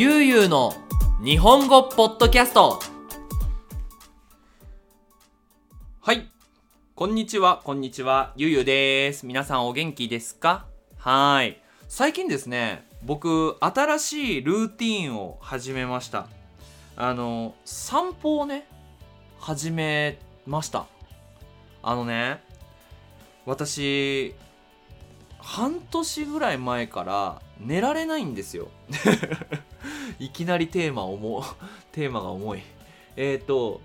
[0.00, 0.72] ゆうゆうの
[1.22, 2.80] 日本語ポッドキャスト。
[6.00, 6.26] はい。
[6.94, 7.60] こんにちは。
[7.62, 8.32] こんにちは。
[8.34, 9.26] ゆうゆうです。
[9.26, 10.64] 皆さんお元気ですか？
[10.96, 11.60] はい。
[11.86, 16.28] 最近ですね僕新しいルーティンを始めました。
[16.96, 18.66] あの散歩をね
[19.38, 20.86] 始めました。
[21.82, 22.42] あのね
[23.44, 24.34] 私
[25.36, 28.68] 半年ぐらい前から寝られないんですよ。
[30.18, 31.42] いきなりテーマ重
[31.92, 32.62] テーマが重い。
[33.16, 33.80] えっ、ー、と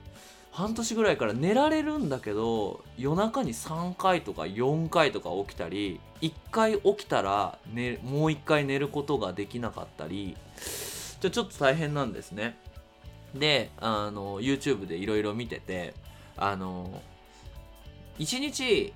[0.51, 10.37] 半年ぐらいから寝られるんだけど夜中に3回とか4回とか起きたり1回起きたら、ね、もう1回寝ることができなかったり
[11.19, 12.57] じゃちょっと大変なんですね。
[13.33, 15.93] であの YouTube でいろいろ見てて
[16.37, 17.01] あの
[18.19, 18.93] 1日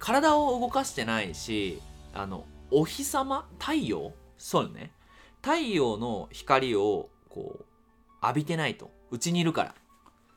[0.00, 1.80] 体を動かしてないし
[2.12, 3.48] あのお日様？
[3.58, 4.12] 太陽？
[4.36, 4.92] そうね。
[5.42, 7.64] 太陽の光をこう
[8.22, 8.90] 浴びてないと。
[9.10, 9.74] うちにいるから。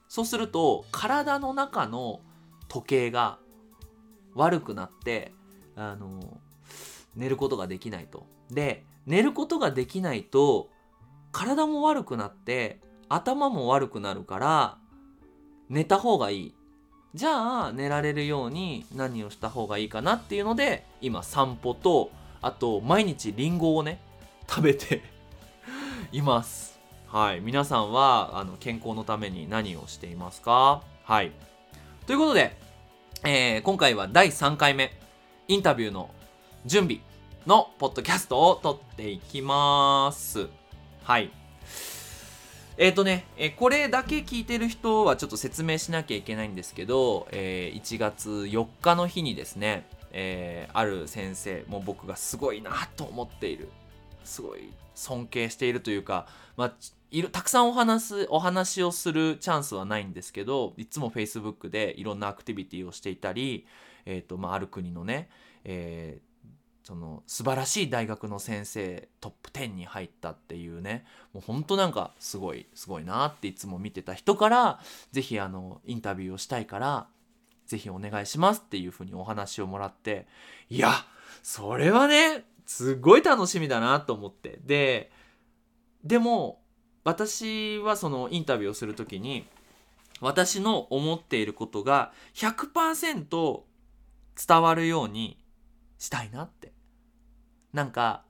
[0.07, 2.21] そうすると体の中の
[2.67, 3.39] 時計が
[4.33, 5.33] 悪くなって
[5.75, 6.39] あの
[7.15, 8.25] 寝ることができないと。
[8.49, 10.69] で寝ることができないと
[11.31, 12.79] 体も悪くなって
[13.09, 14.77] 頭も悪くなるから
[15.69, 16.55] 寝た方がいい。
[17.13, 23.99] じゃあ寝られるように何をした方がいいかなっていうので今散歩とあと毎日リンゴをね
[24.49, 25.01] 食べて
[26.11, 26.79] います。
[27.07, 27.41] はい。
[27.41, 30.81] 皆さんはあの健康のために何をしていますか？
[31.03, 31.31] はい。
[32.07, 32.57] ということで、
[33.23, 34.91] えー、今回は第3回目
[35.47, 36.09] インタビューの
[36.65, 36.99] 準備
[37.45, 40.47] のポッドキャストを撮っていきます。
[41.03, 41.31] はい。
[42.77, 53.69] えっ、ー、とね、えー、これだけ聞いてる人はちょっと説明しなきゃいけないんですけど、えー、1月4日の日にですね、えー、ある先生、も僕がすごいなと思っている、
[54.23, 56.73] すごい尊敬しているというか、まあ、
[57.11, 63.65] いるたくさんお話すお話をするチャンスはないんですけどいつも Facebook でいろんなアクティビティをしていたり、
[64.05, 65.29] えーとまあ、ある国のね、
[65.65, 74.79] えー、その素晴らしい大学の先生トップ10に入ったっていうねもうほんとなんかすごいすごいなっていつも見てた人から
[75.11, 77.07] 是非あのインタビューをしたいから
[77.71, 80.27] 是非お願いしますっていうふうにお話をもらって
[80.69, 80.91] いや
[81.43, 84.59] それはねすごい楽しみだなと思って。
[84.65, 85.11] で
[86.03, 86.61] でも
[87.03, 89.47] 私はそのインタビューをする時に
[90.19, 93.61] 私の思っていることが100%
[94.47, 95.43] 伝わるように
[95.97, 96.73] したいなって。
[97.73, 98.23] なんか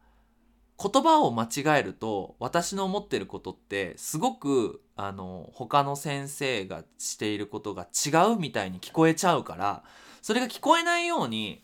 [0.82, 9.84] 言葉を間違えると私の思ってることってすごくあの他の先生がしていることが違うみたいに聞こえちゃうから
[10.22, 11.64] それが聞こえないように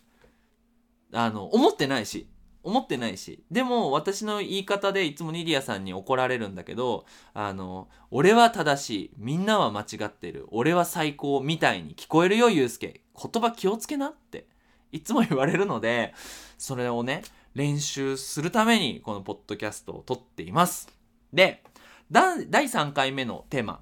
[1.13, 2.27] あの思ってないし
[2.63, 13.01] 思ってないしでも私の言い方でいつもニディアさんに怒られるんだけどあの俺は正しいみんなは間違ってる俺は最高みたいに聞こえるよユうスケ。
[13.19, 14.47] 言葉気をつけなって。
[14.91, 16.13] いつも言われるので、
[16.57, 20.89] それをね、練習するためにこのポッドキャストを撮っています。
[21.33, 21.63] で、
[22.09, 23.81] 第3回目のテーマ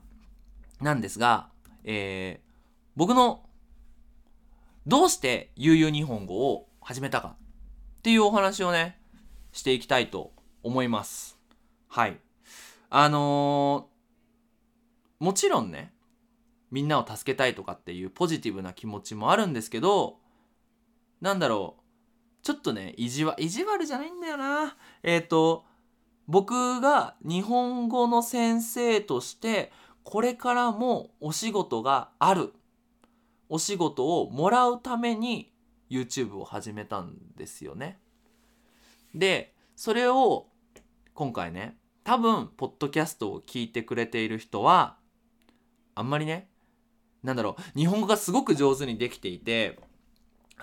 [0.82, 1.50] なんですが、
[1.84, 2.52] えー、
[2.96, 3.44] 僕の
[4.88, 7.36] どうして悠々日本語を始めたか
[8.00, 9.00] っていうお話をね、
[9.52, 10.32] していきたいと
[10.64, 11.38] 思います。
[11.88, 12.20] はい。
[12.90, 15.94] あのー、もちろんね、
[16.72, 20.18] みんなを助けたいとかっていうポジティブな気持ちもあるんですけど、
[21.22, 21.82] なんだろう、
[22.44, 24.78] ちょっとね、意地悪、意地悪じゃないんだよな。
[25.04, 25.66] えっ、ー、と、
[26.28, 29.72] 僕が日本語の先生として、
[30.04, 32.54] これからもお仕事がある。
[33.50, 35.54] お仕事をもらうために
[35.90, 38.00] YouTube を始めたんですよね。
[39.14, 40.48] で、それを
[41.14, 44.98] 今回ね、多分、ポッドキャストを聞いてくれている人は、
[45.96, 46.50] あんまりね、
[47.24, 49.80] なんだろう、日本語がすごく上手にできていて、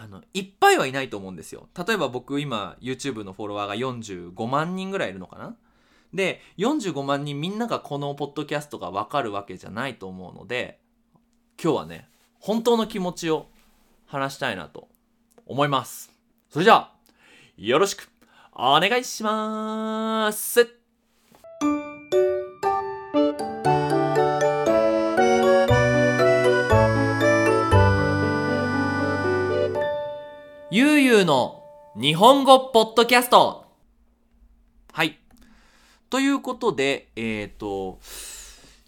[0.03, 1.69] あの、いっぱいはいないと思うんですよ。
[1.87, 5.55] 例えば僕今 YouTube のフォロワーが45万人ぐらいいるのかな？
[6.13, 10.81] で、45万人みんながこのポッドキャストがわかるわけじゃないと思うので、
[11.63, 12.09] 今日はね、
[12.41, 13.47] 本当の気持ちを
[14.07, 14.89] 話したいなと
[15.47, 16.11] 思います。
[16.51, 16.93] それじゃあ、
[17.57, 18.11] よろしく
[18.53, 20.82] お願いします。
[31.13, 31.63] ゆうの
[31.95, 33.67] 日本語ポッドキャスト。
[34.95, 35.19] はい。
[36.09, 37.99] ということで、えっ、ー、と、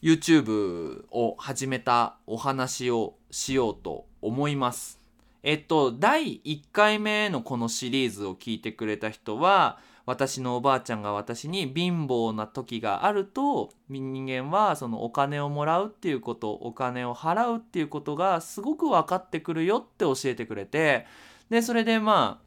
[0.01, 4.99] YouTube を始めたお話をしようと思います。
[5.43, 21.07] えっと、第1回目のこのシリーズを聞いてくれた人は、私のおばあちゃんが私に貧乏な時があると人間はそのお金をもらうっていうことお金を払うっていうことがすごく分かってくるよって教えてくれて
[21.51, 22.45] でそれでまあ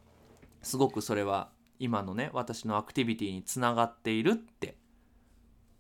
[0.61, 1.49] すごくそれは
[1.79, 4.77] 今のね私のアクティビティにつながっているって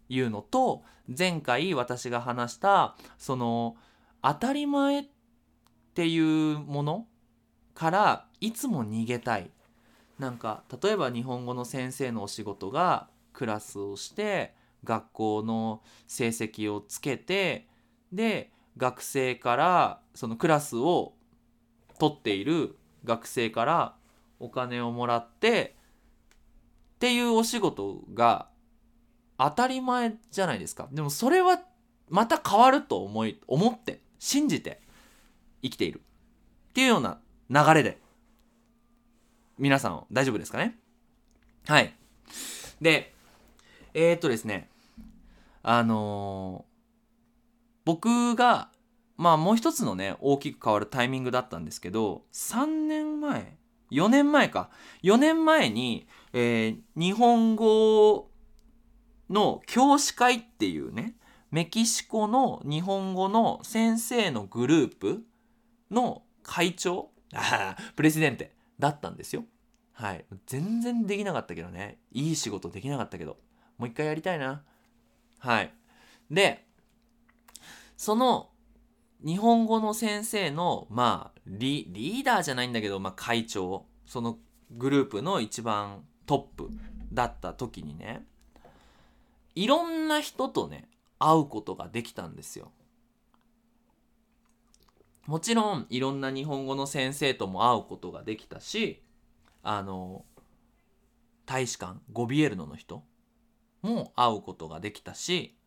[0.09, 0.83] いうのと
[1.17, 3.75] 前回私が話したその
[4.21, 5.05] 当たり前っ
[5.93, 7.07] ていうもの
[7.73, 9.51] からいつも逃げたい。
[10.19, 17.67] なんか例えば日本語の先生のお仕事がクラスをして学校の成績をつけて
[18.11, 21.13] で学生からそのクラスを
[21.99, 23.95] 取っている学生から
[24.39, 25.75] お金をもらって
[26.95, 28.49] っていうお仕事が
[29.39, 30.87] 当たり前じゃないですか。
[30.91, 31.59] でもそれは
[32.09, 34.81] また変わると思い思って信じて
[35.63, 36.01] 生きている。
[36.69, 37.19] っていうような
[37.49, 37.99] 流れで
[39.57, 40.77] 皆さん大丈夫ですかね？
[41.67, 41.95] はい。
[42.81, 43.13] で
[43.93, 44.69] えー、っとですね。
[45.63, 46.71] あのー、
[47.83, 48.69] 僕が
[49.17, 53.57] まあもう一つのね大きく変わるタイミングだったんですけど3年前
[53.91, 54.69] 4年前か
[55.03, 58.29] 4年前に、えー、日本語
[59.29, 61.15] の教師会っていうね
[61.51, 65.23] メキシコの日本語の先生のグループ
[65.89, 67.09] の会長
[67.95, 69.45] プレジデンテだったんですよ。
[69.93, 70.25] はい。
[70.45, 71.97] 全然できなかったけどね。
[72.11, 73.37] いい仕事できなかったけど。
[73.77, 74.63] もう一回やりたいな。
[75.39, 75.73] はい。
[76.29, 76.65] で、
[77.95, 78.49] その
[79.25, 84.37] 日本語の先生の、まあリ、リーダーじゃないんだけど、まあ会長、その
[84.71, 86.69] グループの一番トップ
[87.11, 88.23] だった時にね、
[89.55, 90.87] いろんな人とね、
[91.19, 92.71] 会うことができたんですよ。
[95.27, 99.03] もちろんいろんな日本語の先生とも会うことができたし
[99.61, 100.23] あの
[101.45, 103.03] 大使館ゴビエルノの人
[103.81, 105.57] も会うことができたし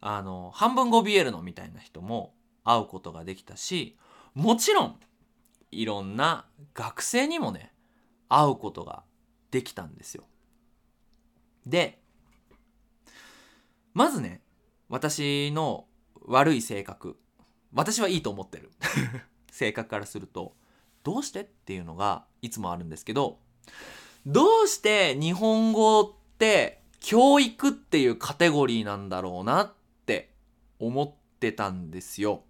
[0.00, 2.32] あの半分ゴビエルノみたいな人も
[2.68, 3.96] 会うことができたし
[4.34, 5.00] もちろん
[5.70, 7.72] いろんな学生にもね
[8.28, 9.02] 会うことが
[9.50, 10.24] できたんですよ。
[11.66, 11.98] で
[13.94, 14.42] まずね
[14.88, 15.86] 私の
[16.26, 17.18] 悪い性格
[17.72, 18.70] 私はいいと思ってる
[19.50, 20.54] 性格からすると
[21.02, 23.38] どうしてっていうのがいつもあるんですけど
[24.26, 29.74] どうして日本語って教育っていうカテゴリーなんだろうなっ
[30.06, 30.34] て
[30.78, 32.44] 思ってたんですよ。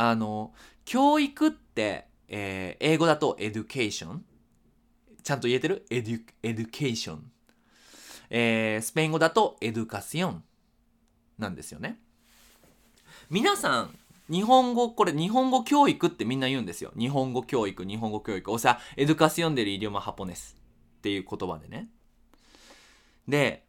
[0.00, 0.52] あの
[0.84, 4.24] 教育って、えー、英語だと education
[5.24, 5.84] ちゃんと言えてる？
[5.90, 7.32] edu education、
[8.30, 10.44] えー、スペイン語だと educación
[11.36, 11.98] なんですよね。
[13.28, 13.98] 皆さん
[14.30, 16.92] 日本語、これ日本語教育ってみんな言うんですよ。
[16.96, 18.52] 日本語教育、日本語教育。
[18.52, 20.56] o sea、educación del idioma japonés
[20.98, 21.88] っていう言葉でね。
[23.26, 23.64] で、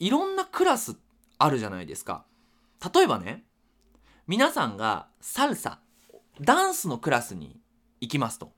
[0.00, 0.96] いろんなクラス
[1.38, 2.24] あるじゃないですか。
[2.92, 3.44] 例えばね、
[4.28, 5.78] 皆さんがサルサ、
[6.40, 7.60] ダンスのクラスに
[8.00, 8.50] 行きますと。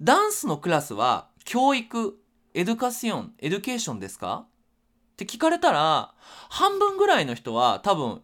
[0.00, 2.18] ダンスのクラスは教育、
[2.54, 4.46] educación、education ですか？
[5.12, 6.14] って聞かれたら、
[6.48, 8.22] 半分ぐらいの人は多分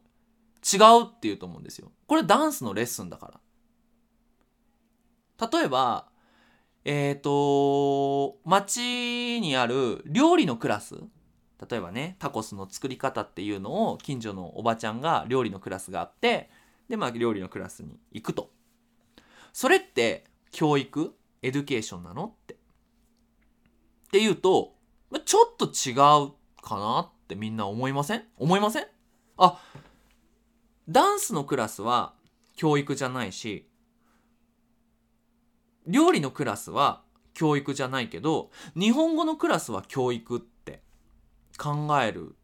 [0.64, 1.92] 違うって言うと思うんですよ。
[2.06, 3.38] これダンスのレッスンだか
[5.38, 5.48] ら。
[5.52, 6.06] 例えば、
[6.86, 10.94] えっ、ー、と、街にある料理のクラス。
[11.68, 16.48] 例えばね、タコスの作り方っていうのを近所のおばちゃんが料理のクラスがあって、
[16.88, 18.50] で、まあ料理のクラスに行くと。
[19.52, 22.54] それって教育 education なのって。
[22.54, 22.56] っ
[24.10, 24.74] ていうと、
[25.24, 28.24] ちょっと違うかなってみんな思いません？
[28.36, 28.86] 思いません？
[29.36, 29.60] あ、
[30.88, 32.14] ダンスのクラスは
[32.56, 33.68] 教育じゃないし、
[35.86, 37.02] 料理のクラスは
[37.34, 40.82] 教育じゃないけど、日本語のクラスは教育って
[41.56, 42.34] 考える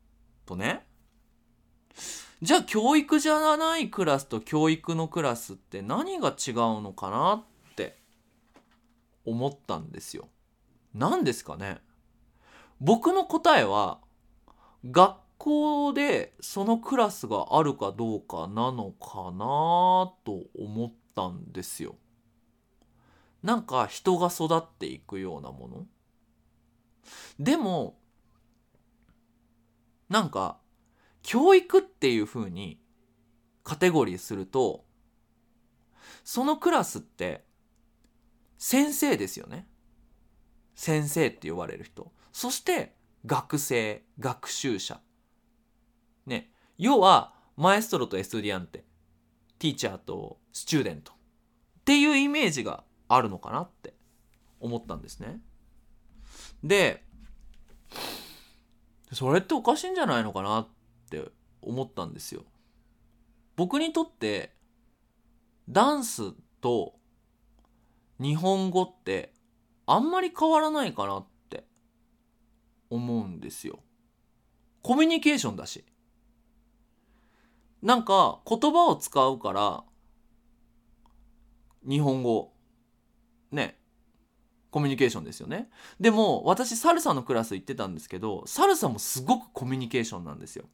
[0.46, 0.86] とね、
[2.42, 7.96] じゃあ教育じゃないクラスと教育のクラスって何が違うのかなって
[9.24, 10.28] 思ったんですよ。
[10.94, 11.78] 何ですかね？
[12.80, 13.98] 僕の答えは
[14.90, 21.96] 学校でそのクラスがあるかどうかなのかなと思ったんですよ。
[23.42, 25.86] なんか人が育っていくようなもの
[27.38, 27.98] でも
[30.08, 30.58] なんか
[31.24, 32.78] 教育っていう風に
[33.64, 34.84] カテゴリーすると
[36.22, 37.44] そのクラスって
[38.58, 39.66] 先生ですよね。
[40.74, 42.12] 先生って呼ばれる人。
[42.32, 42.94] そして
[43.26, 45.00] 学生、学習者。
[46.26, 48.84] ね、要はマエストロとエストディアンテ
[49.58, 51.16] ティーチャーとスチューデントっ
[51.84, 53.94] ていうイメージがあるのかなって
[54.60, 55.40] 思ったんですね。
[56.62, 57.02] で
[59.12, 60.68] それっておかしいんじゃないのかなっ
[61.20, 61.30] って
[61.62, 62.44] 思ったんですよ。
[63.56, 64.52] 僕にとって
[65.68, 66.94] ダンスと
[68.20, 69.32] 日本語って
[69.86, 71.64] あんまり変わらないかなって
[72.90, 73.78] 思うんですよ。
[74.82, 75.84] コミュニケーションだし。
[77.82, 79.84] なんか言葉を使うから
[81.86, 82.54] 日本語
[83.52, 83.78] ね
[84.70, 85.70] コミュニケーションですよね。
[86.00, 90.64] でも私サルサのクラス行ってたんですけどサルサもすごくコミュニケーションなんですよ。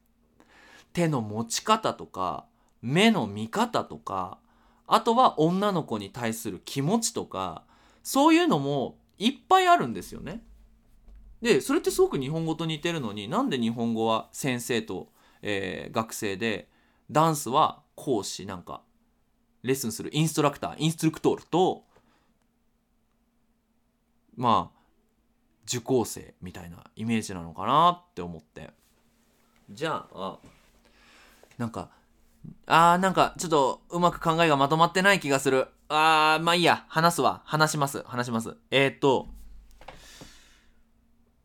[0.93, 2.45] 手の持ち方とか
[2.81, 4.39] 目の見方とか
[4.87, 7.63] あとは女の子に対する気持ちとか
[8.03, 10.43] そういうのもいっぱいあるんですよね。
[11.41, 15.09] でそれってすごく日本語と似てるのになんで日本語は先生と、
[15.41, 16.69] えー、学生で
[17.09, 18.81] ダンスは講師なんか
[19.63, 21.83] レッスンするインストラクターインストラクトールと
[24.35, 24.79] まあ
[25.65, 28.71] 受講生みたいなイメージなのかなって思って。
[29.69, 30.37] じゃあ
[31.61, 31.91] なんか
[32.65, 35.67] あーなんかちょっとうまく考えがまとまってない気がする。
[35.89, 36.85] あーまあいいや。
[36.87, 37.43] 話すわ。
[37.45, 38.01] 話します。
[38.03, 38.57] 話します。
[38.71, 39.27] えー、っと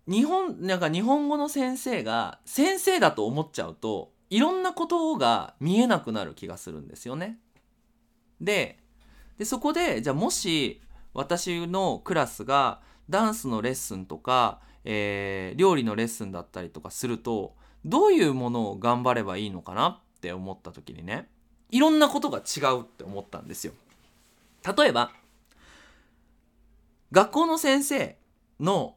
[0.09, 7.39] 日本なんか日本語の先生が先生だと思っちゃうといろんなことが見えなくなる気がするんですよね。
[8.41, 8.79] で
[9.37, 10.81] でそこでじゃあもし
[11.13, 12.81] 私のクラスが
[13.11, 17.55] ダンスのレッスンとか、えー、料理のレッスンだったりとかすると
[17.85, 21.29] どういうものを頑張ればいいのかなって思った時にね
[21.71, 23.73] いろんなことが違うって思ったんですよ。
[24.77, 25.13] 例えば
[27.13, 28.17] 学校の先生
[28.59, 28.97] の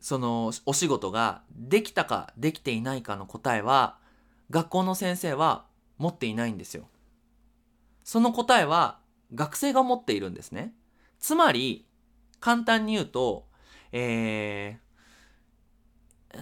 [0.00, 3.96] そのお仕事ができたかできていないかの答えは
[4.50, 5.64] 学校の先生は
[5.98, 6.88] 持っていないんですよ。
[8.04, 8.98] その答えは
[9.34, 10.74] 学生が持っているんですね。
[11.18, 11.86] つまり、
[12.38, 13.46] 簡単に言うと、
[13.92, 16.38] えー、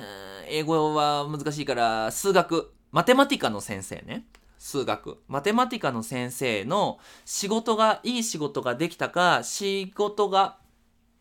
[0.48, 4.26] 英語は難しいから数学、マテマティカの先生ね。
[4.58, 5.22] 数学。
[5.26, 10.58] マテマティカの先生の仕事が、いい仕事ができたか、仕事が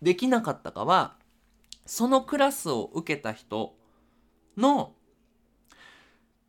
[0.01, 1.15] できなかったかは、
[1.85, 3.75] そのクラスを受けた人
[4.57, 4.93] の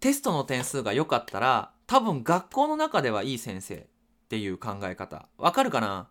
[0.00, 3.86] テストの点数が良かったら、多分学校の中ではいい先生っ
[4.28, 5.28] ていう考え方。
[5.38, 6.08] わかるかな？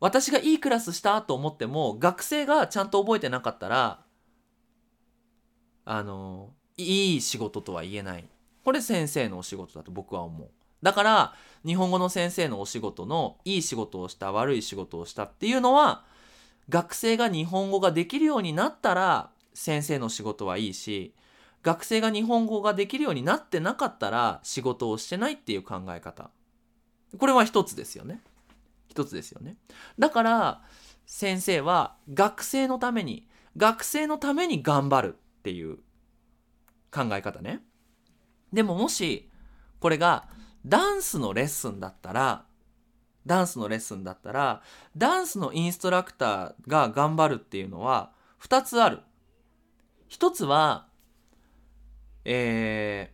[0.00, 4.04] 私がいいクラスしたと思っても学生がちゃんと覚えてなかったら
[5.86, 8.28] あのいい仕事とは言えない
[8.66, 10.48] これ先生のお仕事だと僕は思う
[10.82, 16.02] だから日本語の先生のお仕事のいい仕事をした悪い仕事をしたっていうのは
[16.68, 21.14] 学生が日本語ができるようになったら先生の仕事はいいし
[21.62, 26.30] 学生が日本語ができるようになってなかったら仕事をしてないっていう考え方
[27.16, 28.20] これは一つですよね
[28.88, 29.58] 一つですよね。
[29.96, 30.62] だから
[31.06, 35.76] 先生は学生のために学生のために頑張るっていう
[36.90, 37.60] 考え方ね。
[38.52, 39.30] でももし
[39.80, 40.28] これが
[40.64, 42.44] ダンスのレッスンだったら
[43.26, 44.62] ダンスのレッスンだったら
[44.96, 48.12] ダンスのインストラクターが頑張るっていうのは
[48.42, 49.00] 2つある。
[50.08, 50.86] 1つは
[52.28, 53.12] え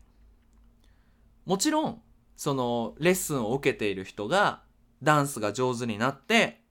[1.47, 2.03] ー、もちろん
[2.35, 4.62] そのレッスンを受けている人が
[5.03, 6.62] ダンスが上手になって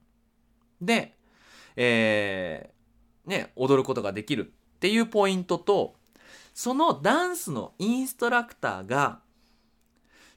[0.80, 1.16] で、
[1.76, 5.94] えー、ね、踊ることができるっていうポイントと
[6.54, 9.20] そのダンスのインストラクターが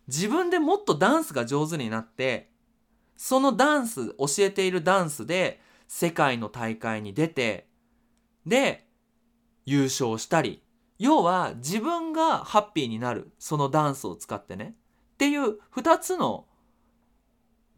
[0.08, 2.52] 自分でもっとダンスが上手になって
[3.18, 7.68] そのダンス教えているダンスで世界の大会に出て
[8.46, 8.86] で
[9.66, 10.62] 優勝したり
[11.00, 14.76] 要は自分がハッピーになるそのダンスを使ってね
[15.14, 16.46] っていう2つの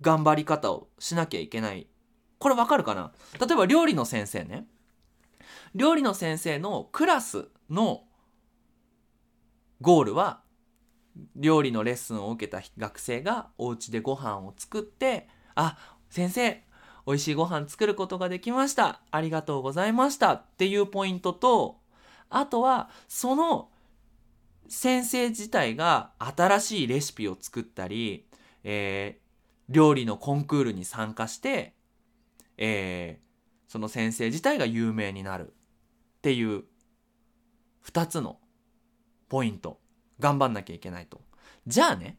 [0.02, 1.88] 頑張り方をしなきゃいけない。
[2.40, 3.12] これわかるかな？
[3.40, 4.68] 例えば料理の先生ね。
[5.74, 8.04] 料理の先生のクラスの
[9.82, 10.42] ゴールは
[11.36, 15.78] 料理のレッスンを受けた学生がお家でご飯を作ってあ
[16.10, 16.64] 先生
[17.06, 19.02] 美味しいご飯作ることができました。
[19.12, 20.34] ありがとうございました。
[20.34, 21.80] っていうポイントと
[22.30, 23.70] あとはその
[24.68, 28.28] 先生自体が新しいレシピを作ったり、
[28.66, 29.20] え
[29.70, 31.74] 料理のコンクールに参加して、
[32.58, 35.52] えー、その先生自体が有名になるっ
[36.22, 36.64] ていう
[37.86, 38.40] 2つの
[39.30, 39.80] ポイント
[40.20, 41.22] 頑張んなきゃいけないと。
[41.66, 42.18] じゃあね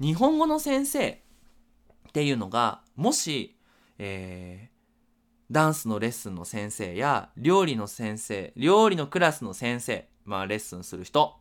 [0.00, 3.56] 日本語の先生っていうのがもし、
[3.98, 11.36] えー、ダンスのレッスンの先生や料理の先生料理のクラスの先生まあレッスンする人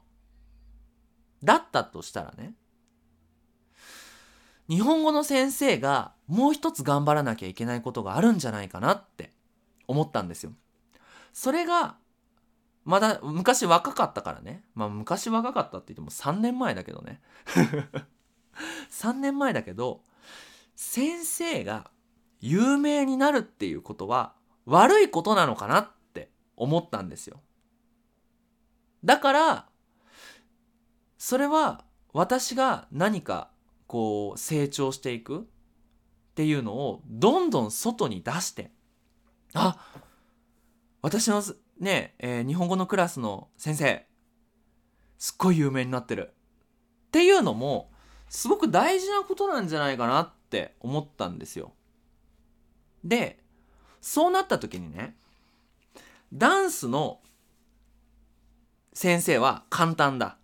[1.43, 2.53] だったとしたらね
[4.69, 9.31] 日本語の先生がもう一つ頑張らなきゃいけないことがあるんじゃないかなって
[9.87, 10.51] 思ったんですよ。
[11.33, 11.95] それが
[12.89, 14.63] まだ昔若かったからね。
[14.73, 17.21] まあ昔若かったって言っても3年前だけどね。
[18.89, 20.01] 3年前だけど
[20.75, 21.91] 先生が
[22.39, 24.33] 有名になるっていうことは
[24.65, 27.41] 悪いことなのかなって思ったんですよ。
[29.05, 29.69] だから
[31.19, 33.51] それは私が何か
[33.85, 35.43] こう成長していくっ
[36.33, 38.71] ていうのをどんどん外に出して
[39.53, 39.77] あ
[41.03, 41.43] 私の
[41.79, 44.05] ね、えー、日本語のクラスの先生。
[45.17, 46.33] すっごい有名になってる。
[47.07, 47.89] っていうのも
[48.29, 51.73] すごく大事なことなんじゃないかなって思ったんですよ。
[53.03, 53.39] で
[54.01, 55.15] そうなった時にね
[56.33, 57.19] ダンスの
[58.93, 60.37] 先生は簡単だ。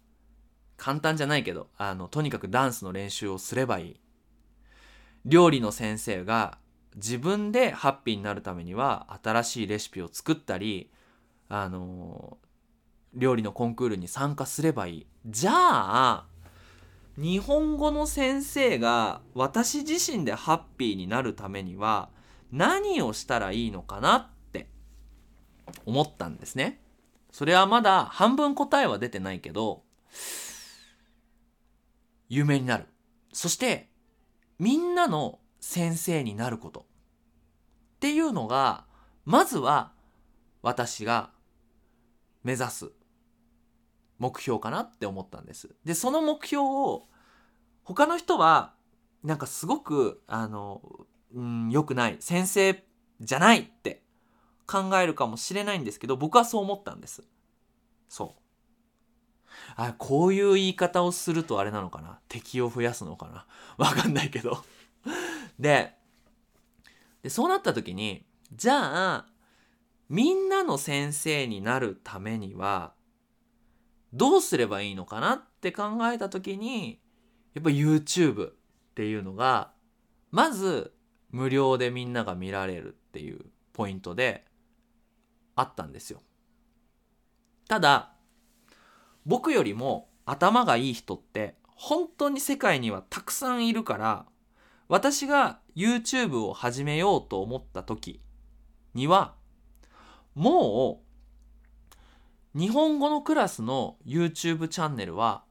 [0.78, 4.00] 簡単じゃないけどあのとにかくダンスの練習をすればいい。
[5.26, 6.58] 料理の先生が
[6.96, 10.92] 自分でハッピーになるためには新しいレシピを作ったり
[11.50, 12.38] あの
[13.14, 16.26] 料理のコンクールに参加すればいいじゃあ
[17.18, 22.10] 日本語の先生が私自身でハッピーになるためには
[22.52, 24.68] 何をしたらいいのかなって
[25.86, 26.82] 思ったんですね。
[27.32, 29.84] それはまだ半分答えは出てないけど
[32.28, 32.86] 有名になる。
[33.32, 33.90] そして
[34.60, 36.84] みんなの先生になることっ
[38.00, 38.86] ていうのが
[39.26, 39.92] まずは
[40.62, 41.32] 私が
[42.46, 42.92] 目指す
[44.20, 45.76] 目標かなって思ったんです。
[45.84, 47.08] でその目標を
[47.84, 48.74] 他の人は
[49.24, 50.82] なんかすごくあの
[51.34, 52.84] うん良くない先生
[53.20, 54.04] じゃないって
[54.68, 57.24] 考えるかもしれないんですけど僕はそう思ったんです。
[58.08, 62.20] そうあこういう言い方をするとあれなのかな？
[62.30, 63.48] 敵を増やすのかな？
[63.84, 64.64] わかんないけど
[65.60, 65.98] で
[67.24, 68.24] でそうなった時に
[68.54, 69.26] じゃあ
[70.10, 72.94] みんなの先生になるためには
[74.14, 77.00] どうすればいいのかなって考えた時に
[77.54, 78.54] やっぱ YouTube っ
[78.96, 79.72] ていうのが
[80.32, 80.94] まず
[81.32, 84.46] 無料でみんなが見られるっていうポイントで
[85.56, 86.22] あったんですよ。
[87.68, 88.14] ただ
[89.26, 94.26] 僕よりも頭がいい人って本当に世界にはたくさんいるから
[94.88, 98.22] 私が YouTube を始めようと思った時
[98.94, 99.34] には
[100.36, 101.02] も
[102.56, 105.44] う日本語のクラスの YouTube チャンネルは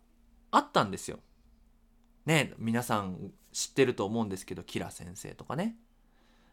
[0.50, 1.18] あったんですよ。
[2.26, 5.76] ね皆さん知ってると思うんですけどキラ先生とかね。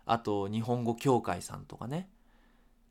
[0.05, 2.09] あと日本語協会さんとかね。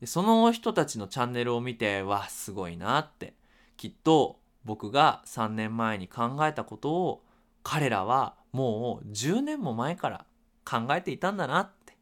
[0.00, 3.34] でその人たちのチャンネルを見てわすごいなって。
[3.76, 7.24] きっと僕が3年前に考えたことを
[7.62, 10.26] 彼らはもう10年も前から
[10.64, 11.96] 考えていたんだなって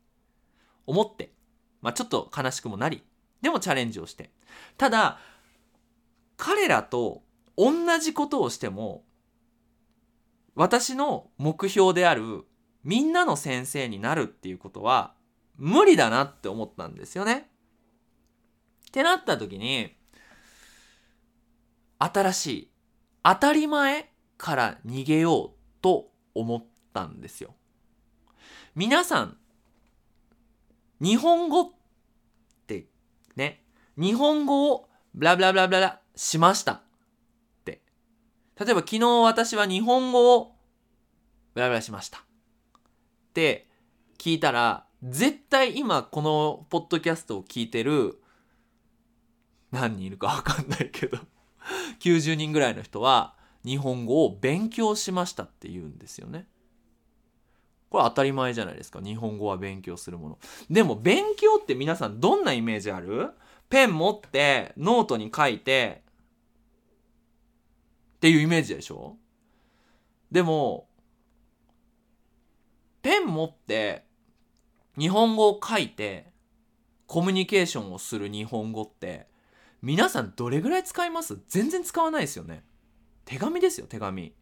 [0.87, 1.33] 思って、
[1.83, 3.03] まあ、ちょっと悲しくもなり
[3.43, 4.31] でもチャレンジをして
[4.77, 5.19] ただ
[6.37, 7.23] 彼らと
[7.57, 9.05] 同じことをしても
[10.55, 12.45] 私の目標である
[12.85, 15.15] みんなの先生になるっていうことは
[15.57, 17.51] 無理だなって思ったんですよね。
[18.89, 19.95] ってなった時に
[21.99, 22.71] 新しい
[23.23, 25.51] 当たり前から逃げよう
[25.83, 27.55] と思ったんですよ。
[28.75, 29.37] 皆さん
[31.01, 31.71] 日本語っ
[33.39, 33.63] ね。
[33.97, 36.73] 日本語をブラブラブラブラしました。
[36.73, 36.83] っ
[37.65, 37.81] て。
[38.61, 40.57] 例えば昨日私は日本語を
[41.55, 42.19] ブラブラしました。
[42.19, 42.23] っ
[43.33, 43.67] て
[44.19, 48.21] 聞いたら絶対今このポッドキャストを聞いてる
[49.71, 51.19] 何人いるか分かんないけど
[52.01, 56.47] 90人ぐらいの人は日本語を勉強しましたって言うんですよね。
[57.91, 59.01] これ当たり前じゃないですか。
[59.01, 60.39] 日本語は勉強するもの。
[60.71, 63.31] でも勉強って皆さんどんなイメージある？
[63.71, 66.03] ペン持ってノートに書いて。
[68.17, 69.17] っていうイメージでしょ？
[70.33, 70.89] でも、
[73.01, 74.05] ペン持って
[74.99, 76.33] 日本語を書いて
[77.07, 79.29] コミュニケーションをする日本語って
[79.83, 81.39] 皆さんどれぐらい使います？
[81.47, 82.65] 全然使わないですよね。
[83.25, 84.35] 手紙ですよ手紙。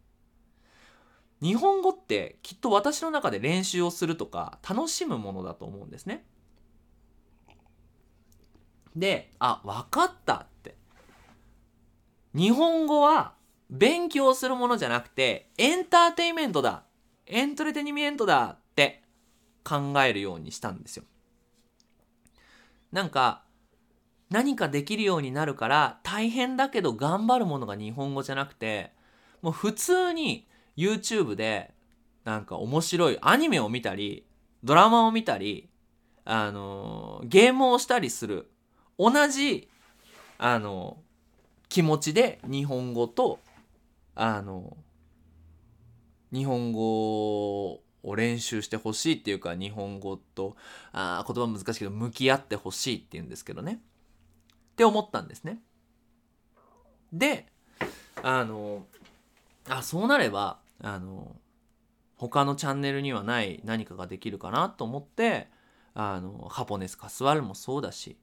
[1.41, 6.25] 日本語ってきっと私の中で練習をするとか楽しむものだと思うんですね。
[8.95, 10.75] であ分かったって。
[12.33, 13.33] 日本語は
[13.69, 16.83] 勉強するものじゃなくてエンターテイメントだ。
[17.25, 19.03] エントレテニメントだって
[19.63, 21.03] 考えるようにしたんですよ。
[22.91, 23.43] なんか
[24.29, 28.91] 何かできるようになるから大変だけど頑張るものが日本語じゃなくて
[29.41, 31.73] もう普通に YouTube で
[32.23, 34.25] なんか面白いアニメを見たり
[34.63, 35.69] ドラマを見たり
[36.23, 38.49] あのー、ゲームをしたりする
[38.97, 39.69] 同じ
[40.37, 40.97] あの
[41.69, 43.39] 気持ちで日本語と
[44.15, 44.77] あの
[46.33, 47.71] 日本語
[48.03, 50.55] を練習してほしいっていうか日本語と
[50.91, 53.79] あ言葉難しいけど向き合ってほしいっていうんですけどね
[54.71, 55.59] って思ったんですね。
[57.11, 57.47] で
[58.21, 58.85] あの
[59.69, 61.35] あそうなればあの
[62.15, 65.47] 他のチャンネルにはない何かができるかなと思って
[65.93, 68.17] あのハポネスカスワルもそうだし、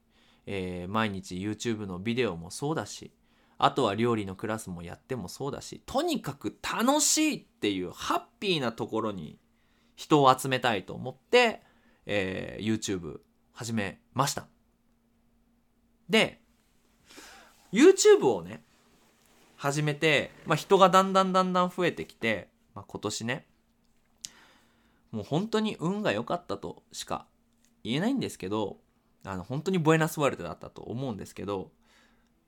[0.45, 3.11] えー、毎日 YouTube のビデオもそうだし
[3.57, 9.39] あとは料理のクラスもやってもそうだしとにかく楽しいっていうハッピーなところに
[9.95, 11.61] 人を集めたいと思って、
[12.05, 13.19] えー、YouTube
[13.53, 14.47] 始めました。
[16.09, 16.41] で
[17.71, 18.64] YouTube をね
[19.55, 23.45] 始めて、まあ、人がだんだんだんだん増えてきて、まあ、今年ね
[25.11, 27.25] もう本当に運が良かったとしか
[27.83, 28.77] 言えないんですけど
[29.23, 31.71] あの本当にボエナスワルドだったと思うんですけど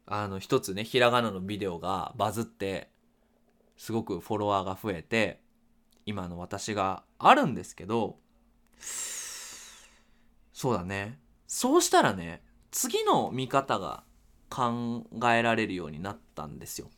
[0.06, 2.90] あの一つねひらがなのビデオがバズって
[3.78, 5.42] すごくフォロワーが増えて
[6.06, 8.18] 今の私があるんですけど
[8.80, 11.20] そうだね。
[11.46, 12.42] そうしたらね
[12.72, 14.04] 次の見方が
[14.50, 16.90] 考えられるようになったんですよ。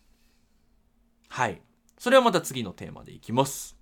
[1.32, 1.62] はい。
[1.98, 3.78] それはまた次のテーマでいきます。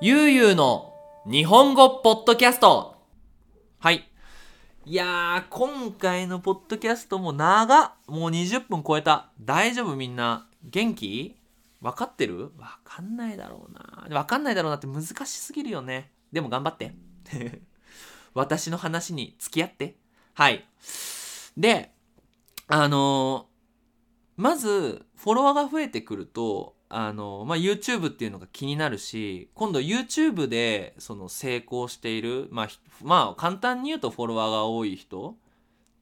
[0.00, 0.92] ゆうゆうの
[1.26, 2.96] 日本語ポッドキャスト。
[3.78, 4.08] はい。
[4.84, 9.30] いやー今回のポッドキャストも長もう20分超えた。
[9.40, 11.36] 大丈夫みんな元気？
[11.80, 12.50] 分かってる？
[12.50, 12.52] 分
[12.84, 14.20] かんないだろうな。
[14.20, 16.10] 分かんないだろうなって難しすぎるよね。
[16.32, 16.94] でも頑張って。
[18.34, 19.96] 私の話に付き合って？
[20.34, 20.66] はい。
[21.56, 21.92] で
[22.68, 32.68] あのー、まずフォロワーが増えてくるとあの、まあ、YouTube っていうのが気になるし、今度 YouTube でその成功している、まあ、
[33.02, 35.34] まあ、簡単に言うとフォロワーが多い人っ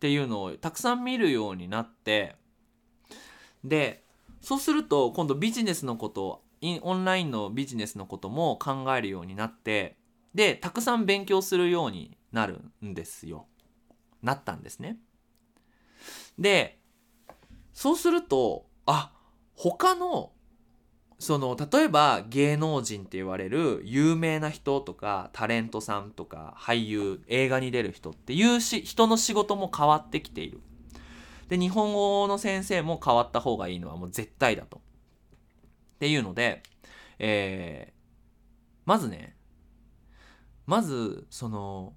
[0.00, 2.34] ていうのをたくさん見るようになって、
[3.62, 4.02] で、
[4.40, 6.42] そうすると今度ビジネスのこと、
[6.82, 9.96] オンラインのビジネスのことも考えるようになって、
[10.34, 13.46] で、たくさん勉強するようになるんですよ。
[14.22, 14.98] なったんですね。
[16.38, 16.78] で、
[17.72, 19.12] そうすると、あ、
[19.54, 20.32] 他の
[21.20, 30.60] その例えば芸能人って言われる有名な人とかタレントさんとか俳優映画に出る人っていうし人の仕事も変わってきている
[31.48, 34.80] で日本語の先生も変わった方がいいのはもう絶対だとっ
[35.98, 36.62] ていうので、
[37.18, 37.94] えー、
[38.86, 39.36] まずね
[40.70, 41.94] まずその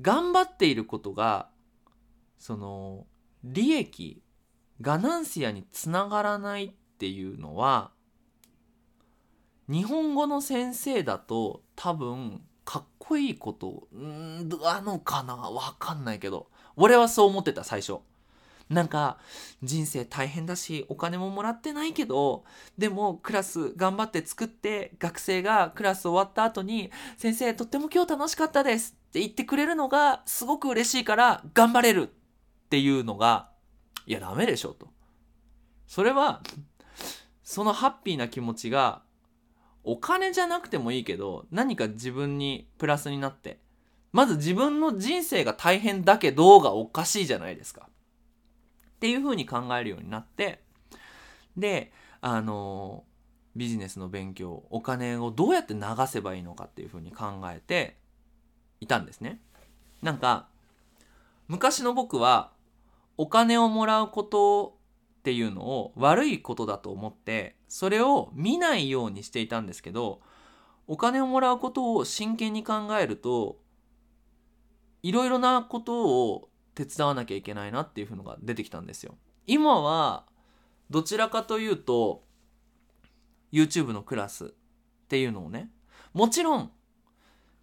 [0.00, 1.50] 頑張っていることが
[2.36, 3.06] その
[3.44, 4.24] 利益
[4.80, 7.92] ガナンシアにつながらないっていうのは
[9.68, 17.98] 日本語の先生だと多分かっこいいことんあのかなわかんないけど俺はそう思ってた最初。
[18.68, 19.18] なんか
[19.62, 22.44] 人生大変だしお金ももらってないけど
[22.76, 33.50] でもクラス頑張って作って学生がクラス終わった後に「先生とっても今日楽しかったです」って言ってくれるのがすごく嬉しいから頑張れるっていうのが
[34.06, 34.88] いやダメでしょと。
[35.86, 36.42] それは
[37.44, 39.02] そのハッピーな気持ちが
[39.84, 43.60] お金じゃなくてもいいけど何か自分にプラスになって
[44.10, 47.88] まず自分の人生が大変だけどがおかしいじゃないですか。
[48.96, 50.62] っていうふうに考えるようになって
[51.56, 53.04] であの
[53.54, 57.96] ビジネスの勉強お金をどうやって流せばいいのかっていうふうに考えて
[58.80, 59.40] いたんですね。
[60.02, 60.48] なんか
[61.48, 62.52] 昔の僕は
[63.16, 64.76] お金をもらうこと
[65.20, 70.20] っていうのを悪いことだと思ってそれを見ないようにしていたんですけど
[70.86, 73.58] お金をもらうことを真剣に考えると
[75.02, 79.16] いろいろなことを手伝わなきゃいけないなっていうのが出てきたんですよ。
[79.46, 80.26] 今は
[80.90, 82.22] どちらかというと
[83.50, 84.48] YouTube のクラスっ
[85.08, 85.70] ていうのをね
[86.12, 86.70] もちろん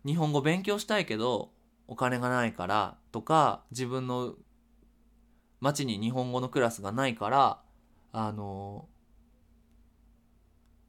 [0.05, 1.51] 日本語勉強したいけど
[1.87, 4.33] お金がないからとか自分の
[5.59, 7.61] 町に日本語のクラスがないから
[8.11, 8.87] あの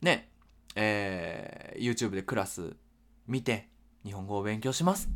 [0.01, 0.31] ね
[0.77, 2.77] えー、YouTube でクラス
[3.27, 3.69] 見て
[4.05, 5.09] 日本語を勉強します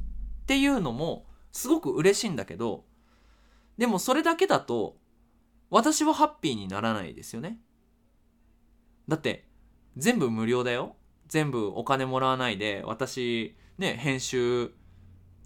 [0.43, 2.85] っていうのもすごく嬉しいんだけど
[3.79, 4.97] でもそれだけだと
[5.71, 7.59] 私はハッピーにならないですよね。
[9.07, 9.47] だって
[9.97, 10.97] 全部無料だよ。
[11.29, 14.73] 全部お金もらわないで私ね編集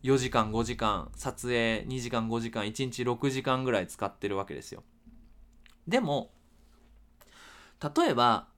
[0.05, 4.83] 4時間5時間撮影2時間5時間1日6時間ぐらい使ってるわけですよ。
[5.87, 6.33] でも
[7.83, 8.49] 例えば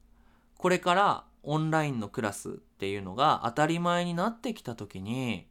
[0.59, 5.47] これからオンラインのクラスっていうのが当たり前になってきた時に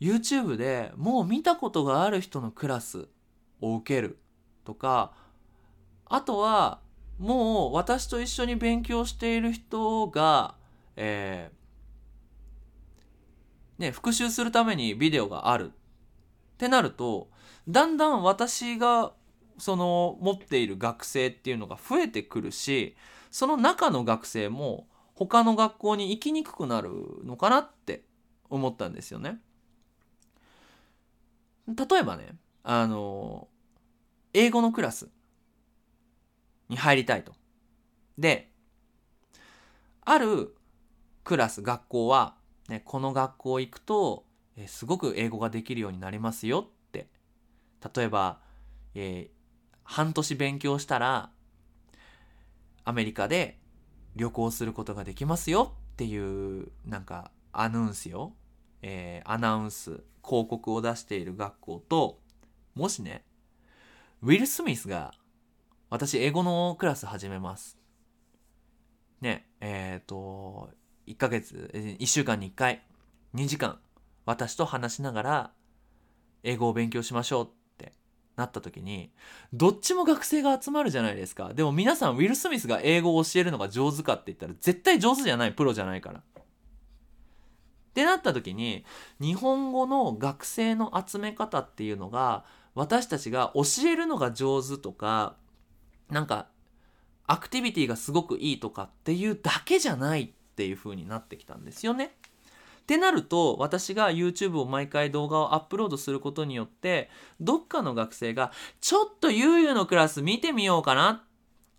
[0.00, 3.08] YouTube でもう見たことがある人のクラス
[3.60, 4.18] を受ける
[4.64, 5.12] とか
[6.06, 6.80] あとは
[7.18, 10.54] もう私と一緒に勉強している人が、
[10.96, 15.70] えー、ね、復習するためにビデオがあるっ
[16.56, 17.28] てなると
[17.68, 19.12] だんだん私が
[19.58, 22.96] その持っている学生っていうのが増えてくるし
[23.30, 26.90] その中の学生も他の学校に行きにくくなる
[27.24, 28.04] のかなって
[28.48, 29.38] 思ったんですよね。
[31.74, 33.48] 例えばねあの
[34.32, 35.08] 英語のクラス
[36.68, 37.32] に入りたいと。
[38.18, 38.50] で
[40.02, 40.56] ある
[41.24, 42.34] クラス学校は、
[42.68, 44.24] ね、この学校行くと、
[44.56, 47.06] えすごく英語ができるようになりますよって
[47.94, 48.40] 例えば、
[48.94, 51.30] えー、半年勉強したら
[52.84, 53.58] アメリカで
[54.16, 58.34] 旅行することができますよっていうなんかアナウンスよ、
[58.82, 62.20] えー、アナウンス広告を出している学校と
[62.76, 63.24] もしね
[64.22, 65.12] ウィル・スミスが
[65.88, 67.76] 私英語のクラス始めます
[69.20, 70.70] ねえっ、ー、と
[71.08, 72.84] 1ヶ月1週間に1回
[73.34, 73.80] 2時間
[74.24, 75.50] 私と話しながら
[76.44, 77.92] 英語を勉強しましょうって
[78.36, 79.10] なった時に
[79.52, 86.22] どっちも学生が集まるじゃないですかでも皆さんウィル・スミスが英語を教えるのが上手かって言ったら絶対上手じゃないプロじゃないから。
[87.90, 88.84] ってなった時に
[89.20, 95.34] 日本語の学生の集め方っていうのが私たちが教えるのが上手とか
[96.08, 96.46] なんか
[97.26, 102.14] アクティビティがすごくいいとかっていうだけじゃないっていう風になってきたんですよね。
[102.82, 107.08] ってなると私が YouTube を毎回動画をアップロードすることによって
[107.40, 108.50] どっかの学生が
[108.80, 111.24] ちょっとゆうゆうのクラス見てみようかな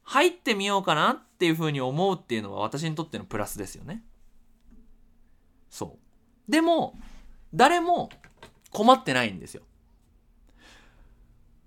[0.04, 4.04] 入ってみようかなっていうふうに思うっていうのは私にとってのプラスですよね。
[5.72, 5.98] そ
[6.48, 6.52] う。
[6.52, 7.00] でも
[7.54, 8.10] 誰も
[8.72, 9.64] 困ってないんですよ。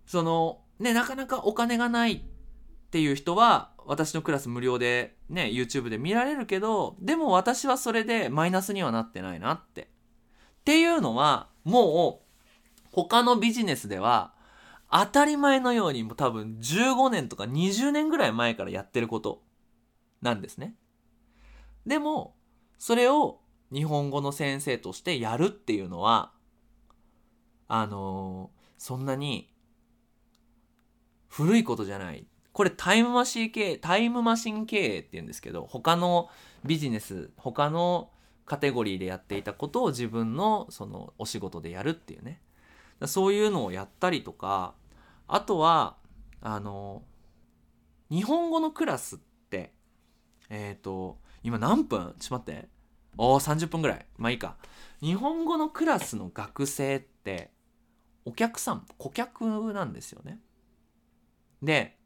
[0.06, 2.20] そのねなかなかお金がないっ
[2.90, 9.86] ていう人は私のクラス無料でね YouTube で見られるけどでも私はそれでマイナスにはなってないなってっ
[10.64, 12.24] ていうのはもう
[12.92, 14.32] 他のビジネスでは
[14.90, 19.42] 当たり前のようにも多分15年とか20年ぐらい前からやってること
[20.22, 20.76] なんですね
[21.86, 22.36] でも
[22.78, 23.40] それを
[23.72, 26.32] 日本語の先生としてやるっていうのは
[27.68, 29.50] あのー、そんなに
[31.28, 36.30] 古いことじゃないこれタイムマシン経営、タイムマシン経営って言うんですけど、他の
[36.64, 38.10] ビジネス、他の
[38.46, 42.40] カテゴリーでやっていたことを自分のそのお仕事でやるっていうね。
[43.06, 44.74] そういうのをやったりとか、
[45.26, 45.96] あとは、
[46.40, 47.02] あの、
[48.08, 49.18] 日本語のクラスっ
[49.50, 49.72] て、
[50.48, 52.14] えっ、ー、と、今何分？
[52.20, 52.68] ちょっと待って。
[53.16, 54.06] おー、30分ぐらい。
[54.16, 54.56] まあいいか。
[55.00, 57.50] 日本語のクラスの学生って、
[58.24, 60.40] お客さん、顧客なんですよね。
[61.62, 61.96] で、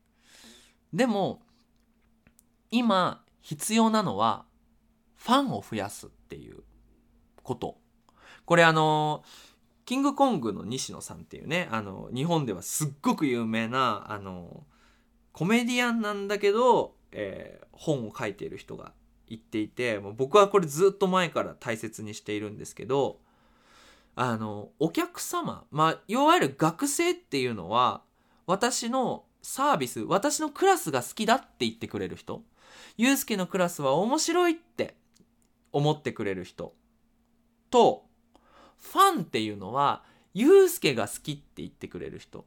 [0.93, 1.43] でも
[2.71, 4.45] 今必要なのは
[5.17, 6.63] ファンを増やすっていう
[7.43, 7.79] こと
[8.45, 9.23] これあの
[9.85, 14.65] キングコングの西野さんっていうねあの日本ではすっごく有名なあの
[15.33, 18.93] コメディアンなんだけど、えー、本を書いている人が
[19.31, 23.19] 言っていてもう僕はこれずっと前から大切にしているんですけど
[24.17, 28.03] あのお客様まあいわゆる学生っていうのは
[28.47, 32.43] 私のサービス、私のクラスが好きだって言ってくれる人、
[32.97, 34.95] ゆうすけのクラスは面白いって
[35.73, 36.75] 思ってくれる人
[37.71, 38.05] と、
[38.77, 42.45] ファンっていうのは、ゆうすけが好きって言ってくれる人。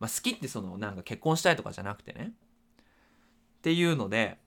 [0.00, 2.32] まあ、好きってそのなんか結婚したいとかじゃなくてね。
[2.32, 4.38] っていうので、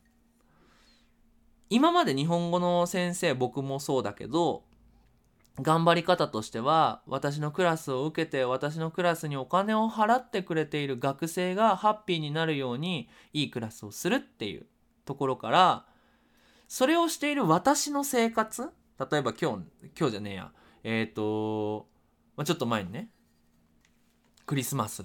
[1.70, 4.64] 今まで日本語の先生僕もそうだけど
[5.62, 14.66] 頑張り方としては私のクラスを受けて私のクラスにお金を払ってくれている学生がハッピーになるようにいいクラスをするっていう
[15.06, 15.86] ところから
[16.68, 20.52] それをしている私の生活例えば今日今日じゃねえや。
[20.84, 21.88] えっ、ー、と、
[22.38, 23.10] まあ、ちょっと前にね
[24.46, 25.04] クリスマス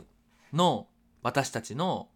[0.53, 0.89] の
[1.23, 2.09] 私たちの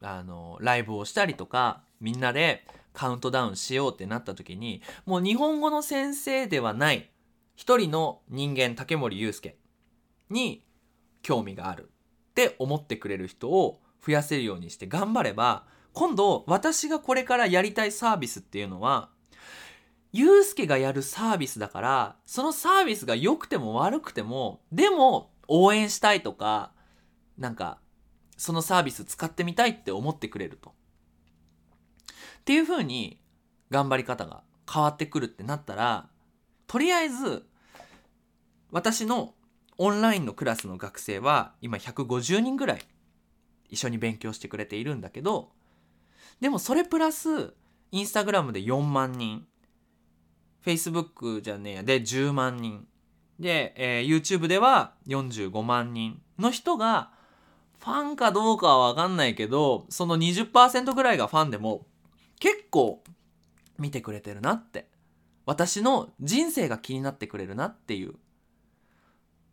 [0.00, 7.10] あのライブをしたりとかみんなでカウントダウンしようってなった時にもう日本語の先生ではない
[7.54, 9.56] 一人の人間竹森雄介
[10.30, 10.64] に
[11.22, 11.90] 興味がある
[12.30, 19.10] って思ってくれる人を増やせるようにして頑張れば今度私がこれからやりたいサービスっていうのは
[20.12, 26.72] 祐介がやるサービスだからそのサービスが良くても悪くてもでも応援したいとか
[27.38, 27.78] なんか
[28.36, 30.74] そのサービス使ってみたいって思ってくれると。
[32.42, 33.20] っていう風に
[33.70, 36.08] 頑張り方が変わってくるってなったら
[36.66, 37.44] とりあえず
[38.72, 39.34] 私の
[39.78, 42.82] オンラインのクラスの学生は今150人ぐらい
[43.68, 45.50] 一緒に勉強してくれているんだけど
[46.40, 47.54] でもそれプラス
[47.92, 49.46] インスタグラムで4万人
[50.64, 52.86] Facebook じゃねえやで10万人
[53.38, 57.10] で、えー YouTube では45万人の人が
[57.78, 61.86] ファンかどうかは分かんないけどその20%ぐらいがファンでも
[62.42, 63.04] 結構
[63.78, 64.88] 見てくれてるなって。
[65.46, 68.14] 私の人生が気になってくれるなっていう。
[68.14, 68.14] っ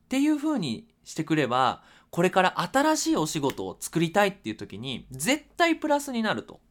[0.10, 6.62] ていう風にしてくればこれから新しいお仕事を作りたいっていう時に絶対プラスになると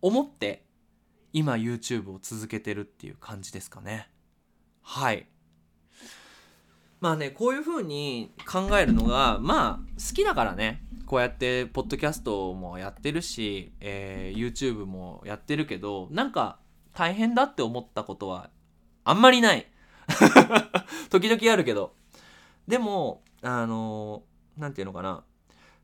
[0.00, 0.64] 思って
[1.34, 4.08] 今 YouTube を続けてるっていう感じですかね。
[4.80, 5.26] はい。
[7.00, 10.82] まあねこういう風に考えるのがまあ好きだからね。
[11.06, 16.58] こうやってポッドキャストもやってるし、えー YouTube もやってるけどなんか
[16.94, 18.50] 大変だって思ったことは
[19.04, 19.66] あんまりない。
[21.10, 21.94] 時々あるけど。
[22.66, 24.22] でもあの
[24.56, 25.24] なんていうのかな。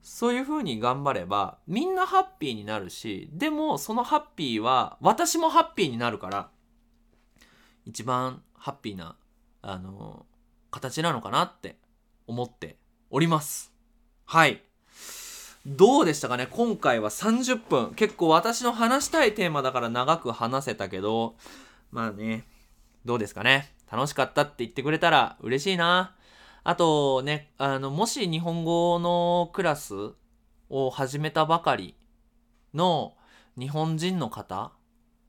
[0.03, 6.51] そういう風に頑張ればみんなハッピーになるしでもそのハッピーは私もハッピーになるから。
[7.87, 9.17] 一番ハッピーな
[9.63, 10.27] あの
[10.71, 11.77] 形なのかなって
[12.27, 12.77] 思って
[13.11, 13.73] おります。
[14.25, 14.63] はい。
[15.67, 16.47] どうでしたかね？
[16.51, 17.95] 今回は30分。
[17.95, 21.37] 結構私の話したいテーマだから長く話せたけど
[21.91, 22.47] まあね
[23.05, 23.75] どうですかね？
[23.91, 26.15] 楽しかったって言ってくれたら嬉しいな。
[26.63, 29.95] あとねあのもし日本語のクラス
[30.69, 31.95] を始めたばかり
[32.73, 33.15] の
[33.59, 34.73] 日本人の方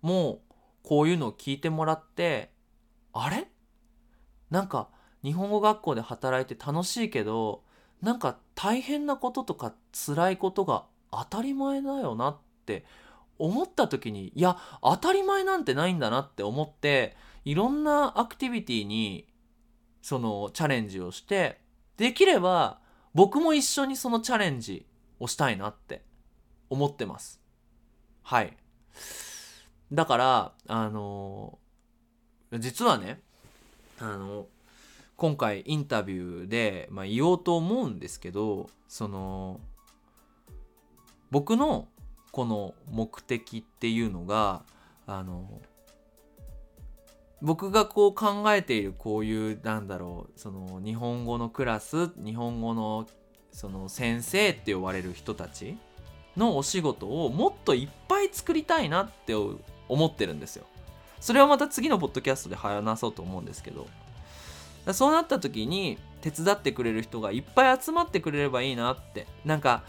[0.01, 0.41] も
[0.83, 2.51] こういうのを聞いてもらって
[3.11, 3.47] あれ？
[4.49, 4.89] なんか
[5.23, 7.63] 日本語学校で働いて楽しいけど
[8.01, 12.85] なんか大変なこととか辛いことが当たり前だよなって
[13.37, 19.27] 思った時にいや当たり前なんてないんだなって思っていろんなアクティビティに
[20.01, 21.59] そのチャレンジをして
[21.97, 22.79] できれば
[23.13, 24.85] 僕も一緒にそのチャレンジ
[25.19, 26.03] をしたいなって
[26.69, 27.41] 思ってます。
[28.23, 28.55] はい。
[29.91, 31.59] だからあの
[32.57, 33.19] 実はね
[33.99, 34.47] あの
[35.21, 39.59] 今回インタビューで、まあ、言おうと思うんですけどその
[41.29, 41.87] 僕の
[42.31, 44.63] この目的っていうのが
[45.05, 45.61] あの
[47.39, 53.05] 僕がこう考えているこういうなんだろうその日本語のクラス日本語の
[53.51, 55.77] その先生って呼ばれる人たち
[56.35, 60.65] のお仕事をもっといっぱい作りたいなって思ってるんですよ。
[61.19, 63.85] それはまた次のポッドキャストで話そうと思うんですけど
[64.93, 69.27] そうなった時に手伝ってくれる人がいっぱい集まってくれればいいなって。
[69.45, 69.83] なんか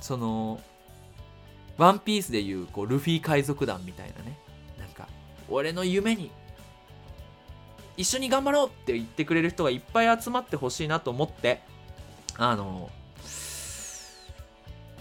[0.00, 0.60] その
[1.78, 4.38] ワンピースでいうこうルフィ海賊団みたいなね。
[4.78, 5.08] なんか
[5.48, 6.30] 俺の夢に
[7.96, 11.60] 一緒に頑張ろうって言ってくれる人がいっぱい集まってほしいなと思って
[12.36, 12.90] あの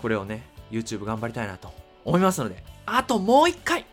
[0.02, 3.86] これをね YouTube 頑張りたいなと思いますのであともう一回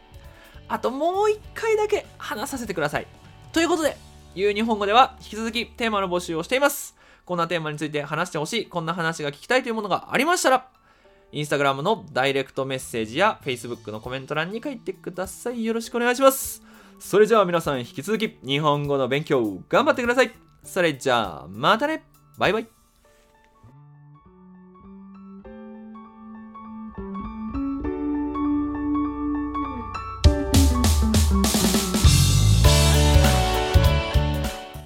[0.68, 3.07] あともう一回だけ話させてください。
[3.53, 3.96] ということで
[4.40, 6.96] いう日本語では引き続きテーマの募集をしています。
[7.24, 8.66] こんなテーマについて話してほしい。
[8.66, 10.68] こんな話が聞きたいというものがありましたら
[11.33, 15.64] インスタグラムのダイレクトメッセージや Facebook のコメント欄に書いてください。
[15.64, 16.62] よろしくお願いします。
[16.98, 20.31] それじゃあ皆さん引き続き日本語の勉強頑張ってください。
[20.62, 22.05] それじゃあまたね。
[22.38, 22.78] バイバイ。